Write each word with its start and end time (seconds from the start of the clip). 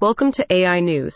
Welcome 0.00 0.32
to 0.32 0.46
AI 0.48 0.80
News. 0.80 1.14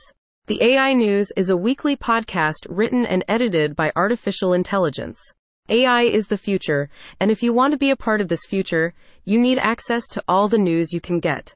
The 0.48 0.62
AI 0.62 0.92
News 0.92 1.32
is 1.34 1.48
a 1.48 1.56
weekly 1.56 1.96
podcast 1.96 2.66
written 2.68 3.06
and 3.06 3.24
edited 3.26 3.74
by 3.74 3.90
artificial 3.96 4.52
intelligence. 4.52 5.18
AI 5.70 6.02
is 6.02 6.26
the 6.26 6.36
future, 6.36 6.90
and 7.18 7.30
if 7.30 7.42
you 7.42 7.54
want 7.54 7.72
to 7.72 7.78
be 7.78 7.88
a 7.88 7.96
part 7.96 8.20
of 8.20 8.28
this 8.28 8.44
future, 8.44 8.92
you 9.24 9.40
need 9.40 9.56
access 9.56 10.06
to 10.08 10.22
all 10.28 10.46
the 10.48 10.58
news 10.58 10.92
you 10.92 11.00
can 11.00 11.20
get. 11.20 11.54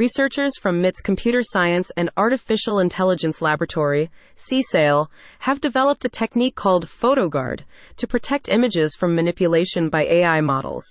Researchers 0.00 0.56
from 0.56 0.80
MIT's 0.80 1.02
Computer 1.02 1.40
Science 1.42 1.92
and 1.94 2.08
Artificial 2.16 2.78
Intelligence 2.78 3.42
Laboratory, 3.42 4.10
CSAIL, 4.34 5.08
have 5.40 5.60
developed 5.60 6.06
a 6.06 6.08
technique 6.08 6.54
called 6.54 6.86
PhotoGuard 6.86 7.64
to 7.98 8.06
protect 8.06 8.48
images 8.48 8.96
from 8.98 9.14
manipulation 9.14 9.90
by 9.90 10.06
AI 10.06 10.40
models. 10.40 10.86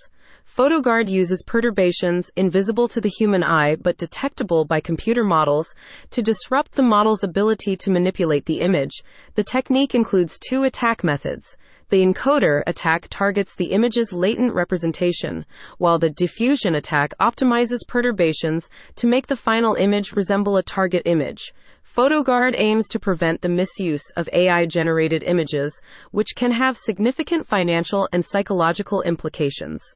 PhotoGuard 0.56 1.08
uses 1.08 1.44
perturbations 1.46 2.28
invisible 2.34 2.88
to 2.88 3.00
the 3.00 3.08
human 3.08 3.44
eye 3.44 3.76
but 3.76 3.96
detectable 3.96 4.64
by 4.64 4.80
computer 4.80 5.22
models 5.22 5.72
to 6.10 6.22
disrupt 6.22 6.72
the 6.72 6.82
model's 6.82 7.22
ability 7.22 7.76
to 7.76 7.90
manipulate 7.90 8.46
the 8.46 8.60
image. 8.60 9.04
The 9.36 9.44
technique 9.44 9.94
includes 9.94 10.40
two 10.40 10.64
attack 10.64 11.04
methods. 11.04 11.56
The 11.90 12.04
encoder 12.04 12.64
attack 12.66 13.06
targets 13.10 13.54
the 13.54 13.70
image's 13.70 14.12
latent 14.12 14.52
representation, 14.52 15.46
while 15.78 16.00
the 16.00 16.10
diffusion 16.10 16.74
attack 16.74 17.12
optimizes 17.20 17.86
perturbations 17.86 18.68
to 18.96 19.06
make 19.06 19.28
the 19.28 19.36
final 19.36 19.74
image 19.74 20.12
resemble 20.12 20.56
a 20.56 20.64
target 20.64 21.02
image. 21.04 21.54
PhotoGuard 21.96 22.54
aims 22.56 22.88
to 22.88 22.98
prevent 22.98 23.42
the 23.42 23.48
misuse 23.48 24.04
of 24.16 24.28
AI 24.32 24.66
generated 24.66 25.22
images, 25.22 25.80
which 26.10 26.34
can 26.34 26.50
have 26.52 26.76
significant 26.76 27.46
financial 27.46 28.08
and 28.12 28.24
psychological 28.24 29.02
implications. 29.02 29.94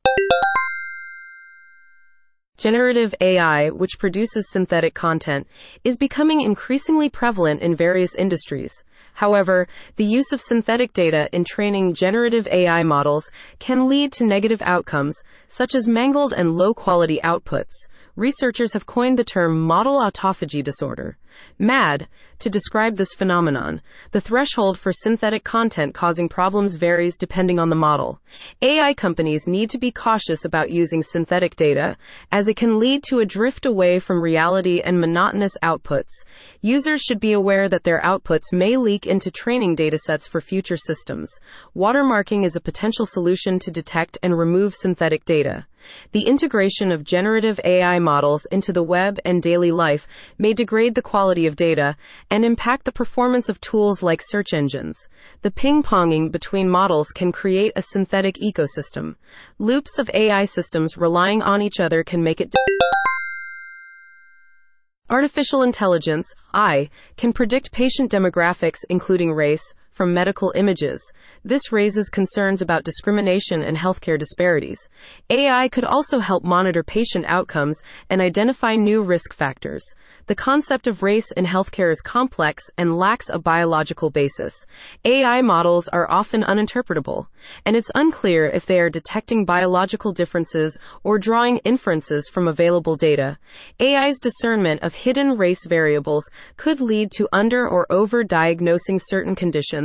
Generative 2.56 3.14
AI, 3.20 3.70
which 3.70 3.98
produces 3.98 4.48
synthetic 4.48 4.94
content, 4.94 5.48
is 5.83 5.98
becoming 5.98 6.41
increasingly 6.41 7.08
prevalent 7.08 7.61
in 7.61 7.74
various 7.74 8.14
industries. 8.14 8.84
However, 9.14 9.69
the 9.97 10.05
use 10.05 10.33
of 10.33 10.41
synthetic 10.41 10.92
data 10.92 11.28
in 11.33 11.45
training 11.45 11.95
generative 11.95 12.48
AI 12.48 12.83
models 12.83 13.31
can 13.59 13.89
lead 13.89 14.12
to 14.12 14.27
negative 14.27 14.62
outcomes, 14.62 15.23
such 15.47 15.75
as 15.75 15.86
mangled 15.86 16.33
and 16.33 16.56
low 16.56 16.75
quality 16.75 17.20
outputs. 17.23 17.86
Researchers 18.17 18.75
have 18.75 18.86
coined 18.86 19.19
the 19.19 19.25
term 19.25 19.61
model 19.61 20.01
autophagy 20.01 20.62
disorder. 20.62 21.19
MAD, 21.59 22.06
to 22.39 22.51
describe 22.51 22.97
this 22.97 23.12
phenomenon. 23.12 23.81
The 24.12 24.20
threshold 24.20 24.78
for 24.78 24.92
synthetic 24.92 25.45
content 25.45 25.95
causing 25.95 26.29
problems 26.29 26.77
varies 26.77 27.17
depending 27.17 27.58
on 27.58 27.70
the 27.70 27.77
model. 27.77 28.20
AI 28.62 28.95
companies 28.95 29.48
need 29.48 29.70
to 29.70 29.79
be 29.79 29.91
cautious 29.91 30.45
about 30.45 30.70
using 30.70 31.03
synthetic 31.03 31.56
data, 31.56 31.97
as 32.31 32.47
it 32.48 32.56
can 32.56 32.79
lead 32.79 33.03
to 33.05 33.19
a 33.19 33.27
drift 33.27 33.67
away 33.67 33.98
from 33.98 34.20
reality 34.20 34.81
and 34.81 35.01
monotonous 35.01 35.56
outputs. 35.62 36.25
Users 36.61 37.01
should 37.01 37.19
be 37.19 37.33
aware 37.33 37.69
that 37.69 37.84
their 37.84 38.01
outputs 38.03 38.53
may 38.53 38.77
leak 38.84 39.06
into 39.06 39.30
training 39.30 39.74
datasets 39.74 40.28
for 40.28 40.40
future 40.40 40.77
systems. 40.77 41.30
Watermarking 41.74 42.44
is 42.44 42.54
a 42.54 42.60
potential 42.60 43.06
solution 43.06 43.58
to 43.58 43.70
detect 43.70 44.18
and 44.22 44.38
remove 44.38 44.74
synthetic 44.74 45.24
data. 45.24 45.66
The 46.12 46.27
integration 46.27 46.92
of 46.92 47.05
generative 47.05 47.60
AI 47.64 47.98
models 47.98 48.46
into 48.50 48.72
the 48.72 48.82
web 48.82 49.18
and 49.24 49.42
daily 49.42 49.70
life 49.70 50.06
may 50.38 50.52
degrade 50.52 50.94
the 50.94 51.02
quality 51.02 51.46
of 51.46 51.56
data 51.56 51.96
and 52.30 52.44
impact 52.44 52.84
the 52.84 52.92
performance 52.92 53.48
of 53.48 53.60
tools 53.60 54.02
like 54.02 54.22
search 54.22 54.52
engines. 54.55 54.96
The 55.42 55.50
ping 55.50 55.82
ponging 55.82 56.30
between 56.30 56.68
models 56.68 57.08
can 57.08 57.32
create 57.32 57.72
a 57.77 57.82
synthetic 57.82 58.36
ecosystem. 58.36 59.16
Loops 59.58 59.98
of 59.98 60.10
AI 60.14 60.44
systems 60.44 60.96
relying 60.96 61.42
on 61.42 61.62
each 61.62 61.80
other 61.80 62.02
can 62.05 62.22
make 62.22 62.40
it. 62.40 62.55
Artificial 65.11 65.61
intelligence, 65.61 66.35
AI, 66.55 66.89
can 67.19 67.35
predict 67.35 67.70
patient 67.73 68.11
demographics, 68.11 68.79
including 68.89 69.35
race, 69.35 69.75
from 69.94 70.12
medical 70.12 70.52
images. 70.56 71.00
This 71.44 71.70
raises 71.70 72.10
concerns 72.10 72.60
about 72.60 72.82
discrimination 72.82 73.62
and 73.62 73.77
healthcare 73.77 74.18
disparities. 74.18 74.88
AI 75.30 75.68
could 75.68 75.84
also 75.84 76.18
help 76.18 76.42
monitor 76.42 76.82
patient 76.82 77.24
outcomes 77.27 77.80
and 78.10 78.20
identify 78.20 78.74
new 78.74 79.02
risk 79.02 79.32
factors. 79.32 79.84
The 80.27 80.34
concept 80.34 80.88
of 80.88 81.02
race 81.02 81.30
in 81.36 81.46
healthcare 81.46 81.90
is 81.92 82.00
complex 82.00 82.64
and 82.77 82.98
lacks 82.98 83.30
a 83.30 83.38
biological 83.38 84.10
basis. 84.10 84.66
AI 85.05 85.42
models 85.42 85.86
are 85.88 86.11
often 86.11 86.42
uninterpretable, 86.42 87.28
and 87.64 87.76
it's 87.76 87.90
unclear 87.94 88.46
if 88.46 88.66
they 88.66 88.80
are 88.80 88.90
detecting 88.90 89.44
biological 89.44 90.12
differences 90.12 90.76
or 91.05 91.18
drawing 91.18 91.58
inferences 91.58 92.28
from 92.28 92.48
available 92.48 92.96
data. 92.96 93.38
AI's 93.78 94.18
discernment 94.18 94.82
of 94.82 94.94
hidden 94.94 95.36
race 95.38 95.64
variables 95.66 96.28
could 96.56 96.80
lead 96.80 97.12
to 97.12 97.28
under 97.32 97.68
or 97.68 97.86
over 97.90 98.24
diagnosing 98.24 98.98
certain 98.98 99.36
conditions 99.36 99.83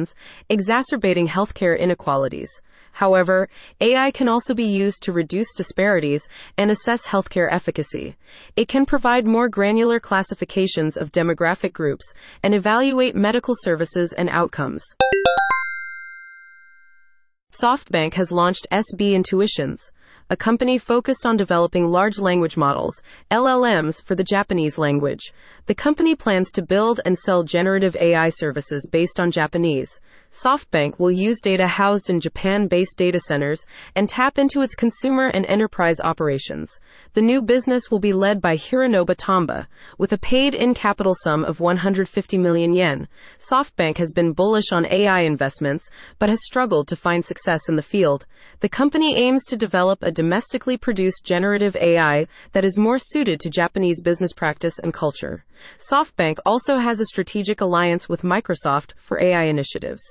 exacerbating 0.49 1.27
healthcare 1.27 1.77
inequalities. 1.77 2.49
However, 2.93 3.47
AI 3.79 4.11
can 4.11 4.27
also 4.27 4.53
be 4.53 4.65
used 4.65 5.01
to 5.03 5.13
reduce 5.13 5.53
disparities 5.53 6.27
and 6.57 6.69
assess 6.69 7.07
healthcare 7.07 7.47
efficacy. 7.49 8.15
It 8.55 8.67
can 8.67 8.85
provide 8.85 9.25
more 9.25 9.47
granular 9.47 9.99
classifications 9.99 10.97
of 10.97 11.11
demographic 11.11 11.73
groups 11.73 12.13
and 12.43 12.53
evaluate 12.53 13.15
medical 13.15 13.55
services 13.57 14.13
and 14.13 14.29
outcomes. 14.29 14.83
SoftBank 17.53 18.13
has 18.13 18.31
launched 18.31 18.67
SB 18.71 19.13
Intuitions, 19.13 19.91
a 20.29 20.37
company 20.37 20.77
focused 20.77 21.25
on 21.25 21.37
developing 21.37 21.85
large 21.85 22.19
language 22.19 22.55
models, 22.55 23.01
LLMs, 23.31 24.03
for 24.03 24.13
the 24.13 24.23
Japanese 24.23 24.77
language. 24.77 25.33
The 25.65 25.73
company 25.73 26.15
plans 26.15 26.51
to 26.51 26.61
build 26.61 26.99
and 27.03 27.17
sell 27.17 27.43
generative 27.43 27.95
AI 27.95 28.29
services 28.29 28.87
based 28.91 29.19
on 29.19 29.31
Japanese. 29.31 29.99
SoftBank 30.31 30.99
will 30.99 31.11
use 31.11 31.41
data 31.41 31.65
housed 31.65 32.09
in 32.11 32.19
Japan 32.19 32.67
based 32.67 32.97
data 32.97 33.19
centers 33.19 33.65
and 33.95 34.07
tap 34.07 34.37
into 34.37 34.61
its 34.61 34.75
consumer 34.75 35.27
and 35.27 35.45
enterprise 35.47 35.99
operations. 35.99 36.79
The 37.13 37.23
new 37.23 37.41
business 37.41 37.89
will 37.89 37.97
be 37.97 38.13
led 38.13 38.39
by 38.39 38.55
Hironobu 38.55 39.15
Tamba, 39.17 39.67
with 39.97 40.13
a 40.13 40.19
paid 40.19 40.53
in 40.53 40.75
capital 40.75 41.15
sum 41.23 41.43
of 41.43 41.59
150 41.59 42.37
million 42.37 42.73
yen. 42.73 43.07
SoftBank 43.51 43.97
has 43.97 44.11
been 44.11 44.33
bullish 44.33 44.71
on 44.71 44.85
AI 44.85 45.21
investments, 45.21 45.89
but 46.19 46.29
has 46.29 46.45
struggled 46.45 46.87
to 46.89 46.95
find 46.95 47.25
success 47.25 47.67
in 47.67 47.75
the 47.75 47.81
field. 47.81 48.27
The 48.59 48.69
company 48.69 49.17
aims 49.17 49.43
to 49.45 49.57
develop 49.99 50.09
a 50.09 50.11
domestically 50.11 50.77
produced 50.77 51.25
generative 51.25 51.75
AI 51.75 52.27
that 52.51 52.63
is 52.65 52.77
more 52.77 52.99
suited 52.99 53.39
to 53.41 53.49
Japanese 53.49 53.99
business 54.01 54.33
practice 54.33 54.79
and 54.79 54.93
culture. 54.93 55.45
SoftBank 55.91 56.37
also 56.45 56.77
has 56.77 56.99
a 56.99 57.05
strategic 57.05 57.61
alliance 57.61 58.09
with 58.09 58.23
Microsoft 58.23 58.93
for 58.97 59.21
AI 59.21 59.43
initiatives. 59.43 60.01